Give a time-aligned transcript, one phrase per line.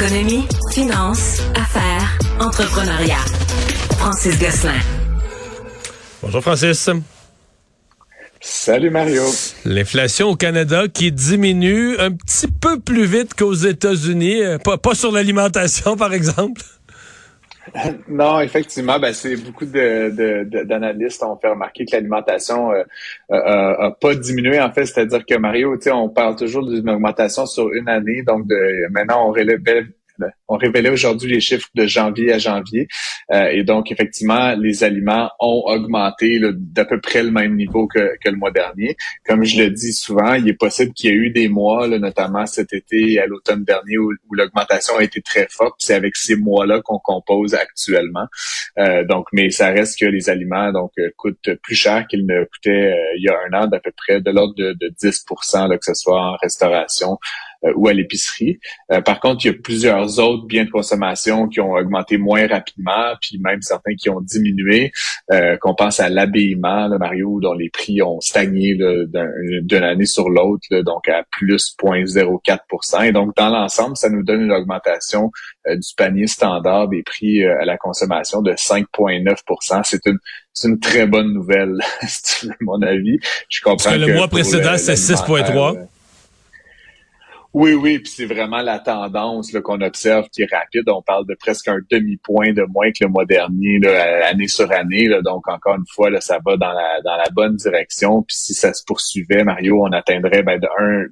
[0.00, 3.24] Économie, finance, affaires, entrepreneuriat.
[3.98, 4.78] Francis Gosselin.
[6.22, 6.88] Bonjour Francis.
[8.40, 9.24] Salut Mario.
[9.64, 14.94] L'inflation au Canada qui diminue un petit peu plus vite qu'aux États-Unis, euh, pas, pas
[14.94, 16.62] sur l'alimentation par exemple.
[18.08, 22.84] Non, effectivement, ben c'est beaucoup de, d'analystes ont fait remarquer que l'alimentation euh,
[23.30, 27.88] a pas diminué en fait, c'est-à-dire que Mario, on parle toujours d'une augmentation sur une
[27.88, 29.60] année, donc de, maintenant on relève
[30.48, 32.88] on révélait aujourd'hui les chiffres de janvier à janvier.
[33.32, 38.16] Euh, et donc, effectivement, les aliments ont augmenté d'à peu près le même niveau que,
[38.24, 38.96] le mois dernier.
[39.26, 42.46] Comme je le dis souvent, il est possible qu'il y ait eu des mois, notamment
[42.46, 45.76] cet été et à l'automne dernier, où, l'augmentation a été très forte.
[45.78, 48.26] C'est avec ces mois-là qu'on compose actuellement.
[48.78, 52.44] Euh, donc, mais ça reste que les aliments donc euh, coûtent plus cher qu'ils ne
[52.44, 55.78] coûtaient il y a un an, d'à peu près de l'ordre de, de 10 là,
[55.78, 57.18] que ce soit en restauration,
[57.74, 58.58] ou à l'épicerie.
[58.92, 62.46] Euh, par contre, il y a plusieurs autres biens de consommation qui ont augmenté moins
[62.46, 64.92] rapidement, puis même certains qui ont diminué.
[65.30, 70.66] Euh, qu'on pense à l'habillement, Mario, dont les prix ont stagné d'une année sur l'autre,
[70.82, 75.30] donc à plus 0,04% Et donc, dans l'ensemble, ça nous donne une augmentation
[75.68, 80.18] du panier standard des prix à la consommation de 5,9 C'est une
[80.54, 81.78] c'est une très bonne nouvelle,
[82.08, 83.18] si mon avis?
[83.48, 85.86] Je comprends que, le mois précédent, c'est 6,3.
[87.54, 90.82] Oui, oui, puis c'est vraiment la tendance qu'on observe qui est rapide.
[90.88, 94.70] On parle de presque un demi-point de moins que le mois dernier, là, année sur
[94.70, 95.08] année.
[95.24, 98.22] Donc, encore une fois, là, ça va dans la, dans la bonne direction.
[98.22, 101.06] Puis si ça se poursuivait, Mario, on atteindrait ben, de un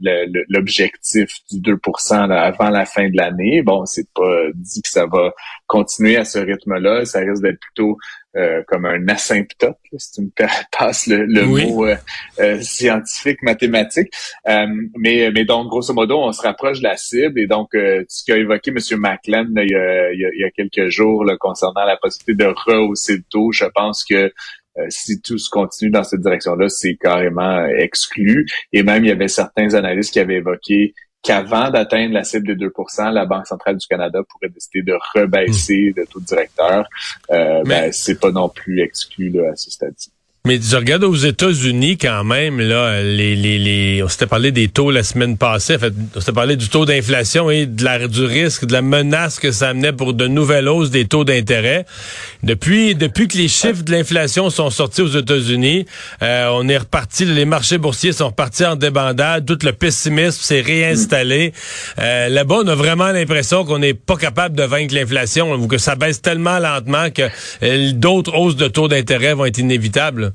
[0.50, 3.62] l'objectif du 2% avant la fin de l'année.
[3.62, 5.32] Bon, c'est pas dit que ça va
[5.66, 7.06] continuer à ce rythme-là.
[7.06, 7.96] Ça risque d'être plutôt
[8.36, 10.30] euh, comme un asymptote, si tu me
[10.78, 11.96] passes le, mot euh,
[12.38, 14.12] euh, scientifique, mathématique.
[14.44, 17.40] mais, mais donc, grosso modo, on se rapproche de la cible.
[17.40, 18.98] Et donc, ce qu'a évoqué M.
[18.98, 23.16] Macklin il, y a, il, y a, quelques jours là, concernant la possibilité de rehausser
[23.16, 24.30] le taux, je pense que
[24.90, 28.46] si tout se continue dans cette direction-là, c'est carrément exclu.
[28.74, 30.92] Et même, il y avait certains analystes qui avaient évoqué
[31.26, 35.92] qu'avant d'atteindre la cible de 2% la Banque centrale du Canada pourrait décider de rebaisser
[35.96, 36.88] le taux directeur.
[37.30, 40.12] Euh, ben, c'est pas non plus exclu là, à ce stade-ci.
[40.46, 44.68] Mais je regarde aux États-Unis quand même, là, les, les, les on s'était parlé des
[44.68, 48.24] taux la semaine passée, en fait, on s'était parlé du taux d'inflation et de du
[48.24, 51.84] risque, de la menace que ça amenait pour de nouvelles hausses des taux d'intérêt.
[52.44, 55.84] Depuis, depuis que les chiffres de l'inflation sont sortis aux États-Unis,
[56.22, 60.60] euh, on est reparti, les marchés boursiers sont repartis en débandade, tout le pessimisme s'est
[60.60, 61.54] réinstallé.
[61.98, 65.78] Euh, là-bas, on a vraiment l'impression qu'on n'est pas capable de vaincre l'inflation, ou que
[65.78, 67.22] ça baisse tellement lentement que
[67.64, 70.34] euh, d'autres hausses de taux d'intérêt vont être inévitables.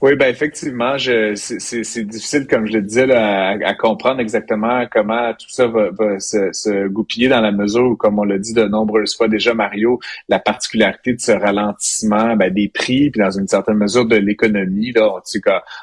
[0.00, 5.66] Oui, ben effectivement, c'est difficile, comme je le disais, à, comprendre exactement comment tout ça
[5.66, 9.54] va, se, goupiller dans la mesure où, comme on l'a dit de nombreuses fois déjà,
[9.54, 14.16] Mario, la particularité de ce ralentissement ben, des prix, puis dans une certaine mesure de
[14.16, 15.20] l'économie, là, en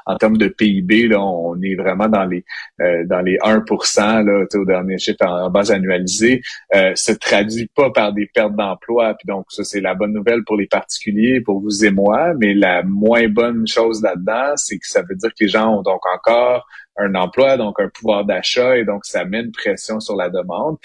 [0.06, 2.44] en termes de PIB, là, on est vraiment dans les
[2.82, 6.42] euh, dans les 1% là, au dernier chiffre en, base annualisée,
[6.76, 9.16] euh, se traduit pas par des pertes d'emploi.
[9.16, 12.54] Puis donc, ça, c'est la bonne nouvelle pour les particuliers, pour vous et moi, mais
[12.54, 16.66] la moins bonne là-dedans, c'est que ça veut dire que les gens ont donc encore
[16.98, 20.78] un emploi, donc un pouvoir d'achat, et donc ça met une pression sur la demande.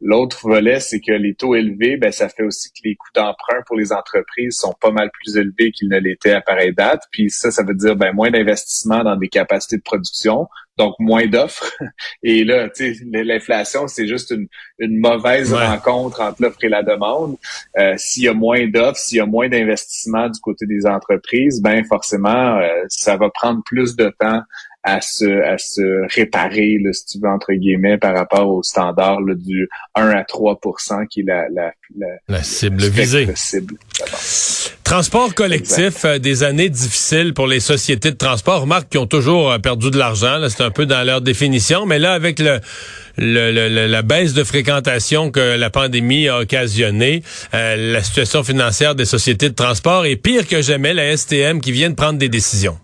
[0.00, 3.62] L'autre volet, c'est que les taux élevés, ben, ça fait aussi que les coûts d'emprunt
[3.66, 7.02] pour les entreprises sont pas mal plus élevés qu'ils ne l'étaient à pareille date.
[7.10, 11.26] Puis ça, ça veut dire ben, moins d'investissement dans des capacités de production, donc moins
[11.26, 11.72] d'offres.
[12.22, 14.34] Et là, tu sais, l'inflation, c'est juste
[14.78, 17.36] une, mauvaise rencontre entre l'offre et la demande.
[17.78, 21.62] Euh, s'il y a moins d'offres, s'il y a moins d'investissement du côté des entreprises,
[21.62, 24.42] ben forcément, euh, ça va prendre plus de temps
[24.86, 29.18] à se, à se réparer, là, si tu veux, entre guillemets, par rapport au standard
[29.36, 31.72] du 1 à 3% qui est la, la,
[32.28, 33.26] la, cible visée.
[34.84, 38.60] Transport collectif, euh, des années difficiles pour les sociétés de transport.
[38.60, 41.98] Remarque qui ont toujours euh, perdu de l'argent, c'est un peu dans leur définition, mais
[41.98, 42.60] là, avec le,
[43.18, 47.24] le, la baisse de fréquentation que la pandémie a occasionné,
[47.54, 51.72] euh, la situation financière des sociétés de transport est pire que jamais, la STM qui
[51.72, 52.78] vient de prendre des décisions.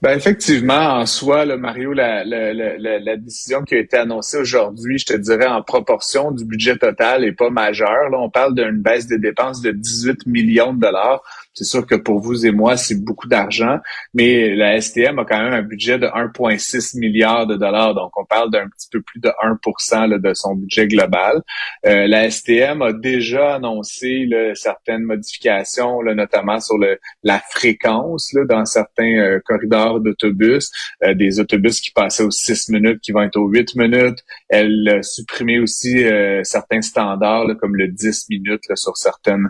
[0.00, 4.98] Ben effectivement, en soi, Mario, la, la, la, la, décision qui a été annoncée aujourd'hui,
[4.98, 8.10] je te dirais en proportion du budget total, est pas majeure.
[8.10, 11.22] Là, on parle d'une baisse des dépenses de 18 millions de dollars.
[11.54, 13.78] C'est sûr que pour vous et moi, c'est beaucoup d'argent,
[14.14, 17.94] mais la STM a quand même un budget de 1,6 milliard de dollars.
[17.94, 21.42] Donc, on parle d'un petit peu plus de 1 là, de son budget global.
[21.86, 28.34] Euh, la STM a déjà annoncé là, certaines modifications, là, notamment sur le, la fréquence
[28.48, 30.70] dans certains euh, corridors d'autobus,
[31.04, 34.18] euh, des autobus qui passaient aux 6 minutes qui vont être aux 8 minutes.
[34.48, 39.48] Elle a supprimé aussi euh, certains standards comme le 10 minutes sur certaines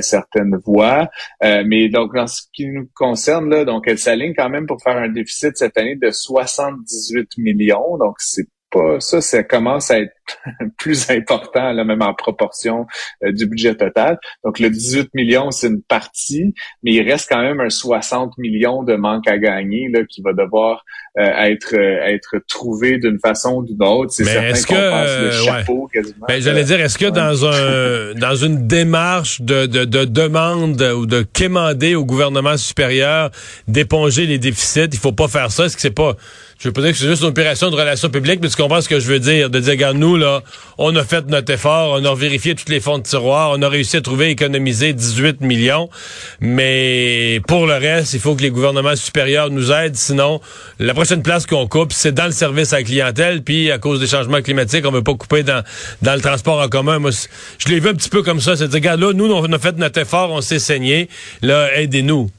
[0.00, 1.08] certaines voies.
[1.42, 4.82] Euh, mais donc, en ce qui nous concerne, là, donc elle s'aligne quand même pour
[4.82, 7.98] faire un déficit cette année de 78 millions.
[7.98, 10.12] Donc, c'est pas ça, ça commence à être
[10.78, 12.86] plus important, là, même en proportion
[13.24, 14.18] euh, du budget total.
[14.44, 18.82] Donc, le 18 millions, c'est une partie, mais il reste quand même un 60 millions
[18.82, 20.84] de manque à gagner là, qui va devoir
[21.18, 24.12] euh, être euh, être trouvé d'une façon ou d'une autre.
[24.12, 26.26] C'est certain est-ce que, le chapeau quasiment.
[26.28, 31.06] Ben, j'allais dire, est-ce que dans un dans une démarche de, de, de demande ou
[31.06, 33.30] de quémander au gouvernement supérieur
[33.68, 35.66] d'éponger les déficits, il faut pas faire ça?
[35.66, 36.16] Est-ce que c'est pas
[36.58, 38.80] je veux pas dire que c'est juste une opération de relations publiques, mais tu comprends
[38.80, 40.42] ce que je veux dire, de dire, regarde, nous, là,
[40.78, 43.68] on a fait notre effort, on a vérifié tous les fonds de tiroir, on a
[43.68, 45.90] réussi à trouver, économiser 18 millions,
[46.40, 50.40] mais pour le reste, il faut que les gouvernements supérieurs nous aident, sinon,
[50.78, 54.00] la prochaine place qu'on coupe, c'est dans le service à la clientèle, puis à cause
[54.00, 55.62] des changements climatiques, on veut pas couper dans,
[56.00, 56.98] dans le transport en commun.
[56.98, 57.10] Moi,
[57.58, 59.52] je l'ai vu un petit peu comme ça, c'est de dire, regarde, là, nous, on
[59.52, 61.10] a fait notre effort, on s'est saigné,
[61.42, 62.30] là, aidez-nous.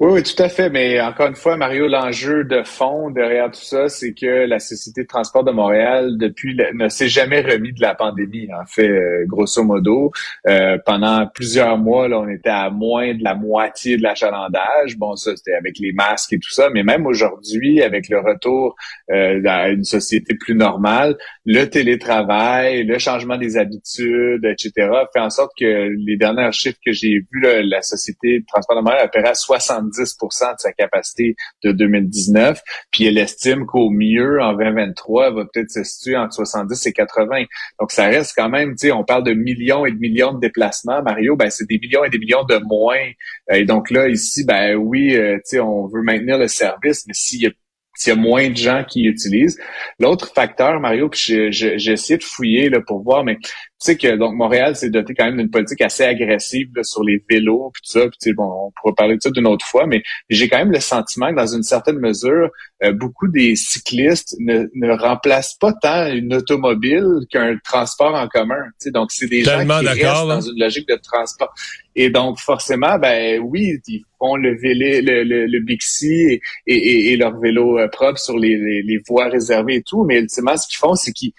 [0.00, 0.70] Oui, oui, tout à fait.
[0.70, 5.02] Mais encore une fois, Mario, l'enjeu de fond derrière tout ça, c'est que la Société
[5.02, 8.48] de transport de Montréal, depuis, ne s'est jamais remis de la pandémie.
[8.52, 10.12] En fait, euh, grosso modo,
[10.48, 14.96] euh, pendant plusieurs mois, on était à moins de la moitié de l'achalandage.
[14.96, 16.70] Bon, ça, c'était avec les masques et tout ça.
[16.70, 18.76] Mais même aujourd'hui, avec le retour
[19.10, 24.72] euh, à une société plus normale, le télétravail, le changement des habitudes, etc.,
[25.12, 28.82] fait en sorte que les derniers chiffres que j'ai vus, la Société de transport de
[28.82, 29.34] Montréal opérait à
[29.74, 32.60] 70 de sa capacité de 2019,
[32.90, 36.92] puis elle estime qu'au mieux, en 2023, elle va peut-être se situer entre 70 et
[36.92, 37.44] 80.
[37.80, 40.40] Donc, ça reste quand même, tu sais, on parle de millions et de millions de
[40.40, 41.02] déplacements.
[41.02, 43.10] Mario, ben, c'est des millions et des millions de moins.
[43.52, 47.14] Et donc là, ici, ben oui, euh, tu sais, on veut maintenir le service, mais
[47.14, 49.58] s'il y a moins de gens qui utilisent.
[49.98, 53.38] L'autre facteur, Mario, puis j'ai essayé de fouiller là, pour voir, mais
[53.78, 57.70] sais que donc Montréal s'est doté quand même d'une politique assez agressive sur les vélos
[57.72, 58.06] puis tout ça.
[58.20, 60.80] Puis bon, on pourra parler de ça d'une autre fois, mais j'ai quand même le
[60.80, 62.50] sentiment que dans une certaine mesure,
[62.82, 68.62] euh, beaucoup des cyclistes ne, ne remplacent pas tant une automobile qu'un transport en commun.
[68.86, 71.52] Donc c'est des gens qui restent dans une logique de transport.
[71.96, 77.16] Et donc, forcément, ben oui, ils font le vélo, le, le, le Bixi et, et,
[77.16, 80.04] leur vélo euh, propre sur les, les, voies réservées et tout.
[80.04, 81.32] Mais ultimement, ce qu'ils font, c'est qu'ils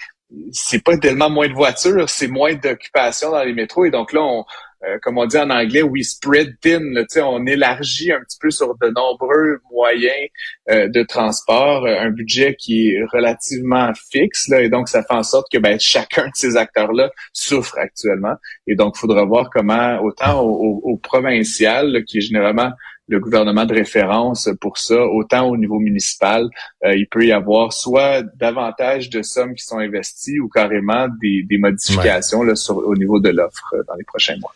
[0.51, 3.85] c'est pas tellement moins de voitures, c'est moins d'occupation dans les métros.
[3.85, 4.45] Et donc là, on,
[4.85, 6.81] euh, comme on dit en anglais, we spread thin,
[7.23, 10.29] on élargit un petit peu sur de nombreux moyens
[10.69, 15.13] euh, de transport, euh, un budget qui est relativement fixe, là, et donc ça fait
[15.13, 18.35] en sorte que ben, chacun de ces acteurs-là souffre actuellement.
[18.67, 22.71] Et donc, il faudra voir comment, autant au, provincial, qui est généralement
[23.07, 26.47] le gouvernement de référence pour ça, autant au niveau municipal,
[26.83, 32.43] il peut y avoir soit davantage de sommes qui sont investies ou carrément des, modifications
[32.43, 34.53] là, sur, au niveau de l'offre dans les prochains mois.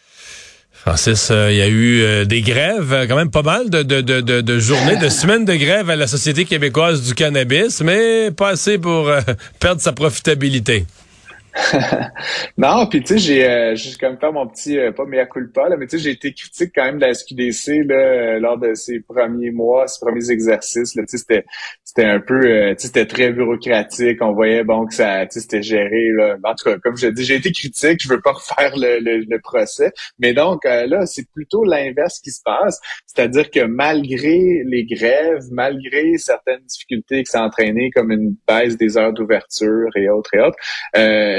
[0.79, 3.99] Francis, euh, il y a eu euh, des grèves, quand même pas mal de, de,
[3.99, 8.51] de, de, journées, de semaines de grève à la Société québécoise du cannabis, mais pas
[8.51, 9.19] assez pour euh,
[9.59, 10.85] perdre sa profitabilité.
[12.57, 15.77] non, puis tu sais, j'ai euh, comme fait mon petit, euh, pas mea culpa, là,
[15.77, 18.73] mais tu sais, j'ai été critique quand même de la SQDC là, euh, lors de
[18.75, 20.91] ces premiers mois, ces premiers exercices.
[20.91, 21.45] Tu sais, c'était,
[21.83, 24.21] c'était un peu, euh, tu sais, c'était très bureaucratique.
[24.21, 26.09] On voyait bon que ça, tu sais, c'était géré.
[26.15, 26.37] Là.
[26.43, 27.99] En tout cas, comme je dis, j'ai été critique.
[28.01, 32.41] Je veux pas refaire le, le, procès, mais donc là, c'est plutôt l'inverse qui se
[32.43, 38.77] passe, c'est-à-dire que malgré les grèves, malgré certaines difficultés qui s'est entraîné, comme une baisse
[38.77, 40.57] des heures d'ouverture et autres et autres.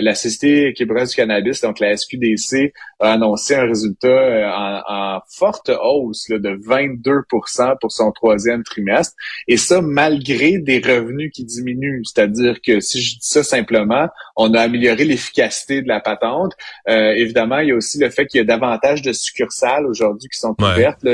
[0.01, 5.21] Euh, la Société québécoise du cannabis, donc la SQDC, a annoncé un résultat euh, en,
[5.29, 9.15] forte hausse de 22% pour son troisième trimestre.
[9.49, 12.03] Et ça, malgré des revenus qui diminuent.
[12.05, 16.53] C'est-à-dire que si je dis ça simplement, on a amélioré l'efficacité de la patente.
[16.89, 20.29] Euh, évidemment, il y a aussi le fait qu'il y a davantage de succursales aujourd'hui
[20.29, 21.05] qui sont ouvertes.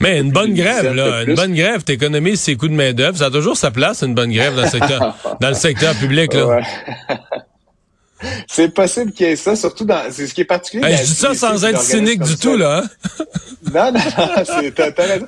[0.00, 3.16] Mais une bonne grève, là, une bonne grève, t'économises ses coûts de main-d'œuvre.
[3.16, 6.34] Ça a toujours sa place, une bonne grève dans le secteur, dans le secteur public.
[6.34, 6.60] Là.
[8.48, 10.10] C'est possible qu'il y ait ça, surtout dans.
[10.10, 10.96] C'est ce qui est particulier.
[10.96, 12.82] je dis ça sans être cynique du tout, là.
[12.82, 13.24] Hein?
[13.74, 15.18] Non, non, non, c'est euh,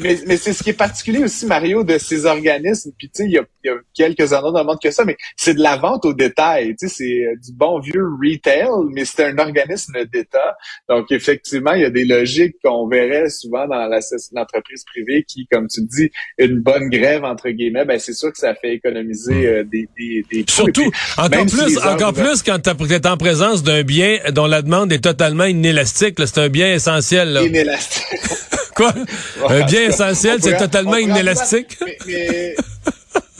[0.00, 2.92] mais, mais c'est ce qui est particulier aussi, Mario, de ces organismes.
[2.98, 5.04] Puis tu sais, il y a, y a, quelques endroits dans le monde que ça,
[5.04, 6.76] mais c'est de la vente au détail.
[6.76, 10.56] Tu sais, c'est euh, du bon vieux retail, mais c'est un organisme d'État.
[10.88, 13.88] Donc effectivement, il y a des logiques qu'on verrait souvent dans
[14.32, 18.38] l'entreprise privée qui, comme tu dis, une bonne grève entre guillemets, ben c'est sûr que
[18.38, 23.06] ça fait économiser euh, des, des, des Surtout, encore plus, encore plus quand tu es
[23.06, 26.16] en présence d'un bien dont la demande est totalement inélastique.
[26.18, 27.32] C'est un bien essentiel.
[27.32, 27.42] Là.
[27.42, 28.20] Inélastique.
[28.74, 28.92] Quoi?
[29.48, 31.78] Un bien essentiel, c'est totalement inélastique?
[32.06, 32.56] mais,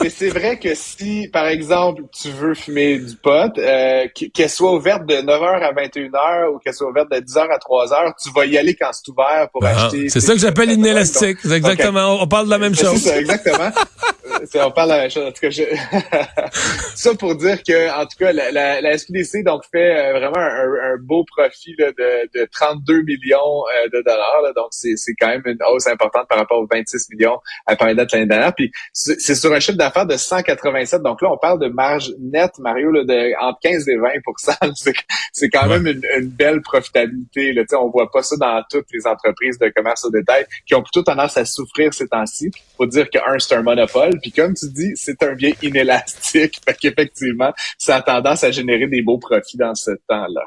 [0.00, 4.04] mais c'est vrai que si, par exemple, tu veux fumer du pot, euh,
[4.35, 8.12] qu'elle soit ouverte de 9h à 21h ou qu'elle soit ouverte de 10h à 3h,
[8.23, 10.09] tu vas y aller quand c'est ouvert pour ah, acheter.
[10.09, 11.38] C'est ça que j'appelle inélastique.
[11.42, 12.21] C'est exactement.
[12.21, 13.00] On parle de la même chose.
[13.00, 13.71] C'est ça, exactement.
[14.66, 15.26] on parle de la même chose.
[15.26, 15.62] En tout cas, je...
[16.94, 20.38] ça pour dire que, en tout cas, la, la, la SQDC donc fait euh, vraiment
[20.38, 24.42] un, un, beau profit là, de, de 32 millions euh, de dollars.
[24.42, 27.96] Là, donc, c'est quand même une hausse importante par rapport aux 26 millions à pareille
[27.96, 28.54] date l'année dernière.
[28.54, 31.02] Puis, c'est sur un chiffre d'affaires de 187.
[31.02, 34.94] Donc là, on parle de marge nette, Mario, là, de entre 15 et 20%
[35.32, 37.52] C'est quand même une, une, belle profitabilité.
[37.52, 37.62] Là.
[37.80, 41.02] on voit pas ça dans toutes les entreprises de commerce au détail qui ont plutôt
[41.02, 42.50] tendance à souffrir ces temps-ci.
[42.76, 44.18] Faut dire que un, c'est un monopole.
[44.20, 46.60] Puis comme tu dis, c'est un bien inélastique.
[46.66, 50.43] Fait qu'effectivement, ça a tendance à générer des beaux profits dans ce temps-là.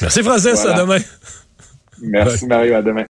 [0.00, 0.98] Merci Francis, à demain.
[2.00, 3.00] Merci Mario, à demain.